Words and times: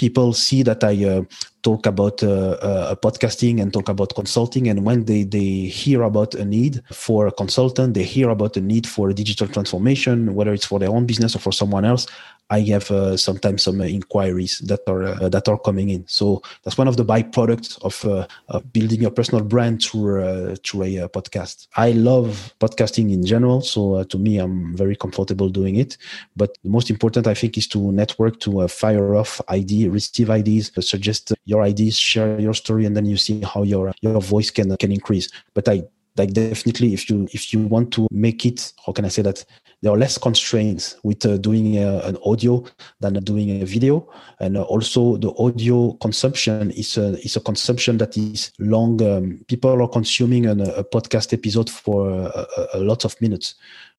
people 0.00 0.32
see 0.32 0.62
that 0.62 0.82
I 0.82 0.94
uh, 1.04 1.22
talk 1.62 1.84
about 1.84 2.22
uh, 2.22 2.56
uh, 2.68 2.94
podcasting 2.94 3.60
and 3.60 3.70
talk 3.70 3.88
about 3.90 4.14
consulting. 4.14 4.66
And 4.70 4.78
when 4.86 5.04
they, 5.04 5.24
they 5.24 5.50
hear 5.82 6.00
about 6.02 6.34
a 6.34 6.44
need 6.44 6.80
for 6.90 7.26
a 7.26 7.32
consultant, 7.42 7.92
they 7.92 8.04
hear 8.04 8.30
about 8.30 8.56
a 8.56 8.62
need 8.62 8.86
for 8.86 9.10
a 9.10 9.14
digital 9.14 9.46
transformation, 9.46 10.34
whether 10.34 10.54
it's 10.54 10.64
for 10.64 10.78
their 10.78 10.88
own 10.88 11.04
business 11.04 11.36
or 11.36 11.40
for 11.40 11.52
someone 11.52 11.84
else, 11.84 12.06
I 12.50 12.60
have 12.72 12.90
uh, 12.90 13.16
sometimes 13.16 13.62
some 13.62 13.80
inquiries 13.80 14.58
that 14.66 14.80
are 14.88 15.04
uh, 15.04 15.28
that 15.28 15.48
are 15.48 15.58
coming 15.58 15.90
in. 15.90 16.04
So 16.08 16.42
that's 16.62 16.76
one 16.76 16.88
of 16.88 16.96
the 16.96 17.04
byproducts 17.04 17.80
of, 17.82 18.04
uh, 18.04 18.26
of 18.48 18.72
building 18.72 19.00
your 19.02 19.12
personal 19.12 19.44
brand 19.44 19.82
through 19.82 20.22
uh, 20.22 20.56
through 20.64 20.82
a, 20.82 21.08
podcast. 21.08 21.68
I 21.76 21.92
love 21.92 22.52
podcasting 22.60 23.12
in 23.12 23.24
general, 23.24 23.62
so 23.62 24.02
to 24.02 24.18
me, 24.18 24.38
I'm 24.38 24.76
very 24.76 24.96
comfortable 24.96 25.48
doing 25.48 25.76
it. 25.76 25.96
But 26.36 26.56
the 26.62 26.70
most 26.70 26.90
important, 26.90 27.26
I 27.26 27.34
think, 27.34 27.56
is 27.56 27.66
to 27.68 27.92
network, 27.92 28.40
to 28.40 28.66
fire 28.68 29.14
off 29.14 29.40
ID, 29.48 29.88
receive 29.88 30.30
IDs, 30.30 30.72
suggest 30.86 31.32
your 31.44 31.62
ideas, 31.62 31.96
share 31.96 32.40
your 32.40 32.54
story, 32.54 32.84
and 32.84 32.96
then 32.96 33.06
you 33.06 33.16
see 33.16 33.40
how 33.42 33.62
your 33.62 33.92
your 34.00 34.20
voice 34.20 34.50
can 34.50 34.76
can 34.76 34.92
increase. 34.92 35.28
But 35.54 35.68
I 35.68 35.84
like 36.20 36.32
definitely 36.32 36.92
if 36.92 37.08
you 37.08 37.26
if 37.32 37.52
you 37.52 37.60
want 37.74 37.90
to 37.96 38.06
make 38.10 38.44
it 38.44 38.72
how 38.84 38.92
can 38.92 39.04
i 39.04 39.08
say 39.08 39.22
that? 39.22 39.44
There 39.82 39.90
are 39.92 39.96
less 39.96 40.18
constraints 40.18 40.96
with 41.02 41.24
uh, 41.24 41.38
doing 41.38 41.78
uh, 41.78 42.02
an 42.04 42.18
audio 42.24 42.64
than 43.00 43.14
doing 43.24 43.62
a 43.62 43.64
video. 43.64 44.06
And 44.38 44.58
uh, 44.58 44.62
also 44.62 45.16
the 45.16 45.32
audio 45.38 45.94
consumption 45.94 46.70
is 46.72 46.98
a, 46.98 47.18
is 47.24 47.36
a 47.36 47.40
consumption 47.40 47.96
that 47.98 48.16
is 48.18 48.52
long 48.58 49.02
um, 49.02 49.40
people 49.48 49.70
are 49.70 49.88
consuming 49.88 50.44
an, 50.46 50.60
a 50.60 50.84
podcast 50.84 51.32
episode 51.32 51.70
for 51.70 52.10
a, 52.10 52.46
a 52.74 52.80
lot 52.80 53.06
of 53.06 53.18
minutes 53.22 53.54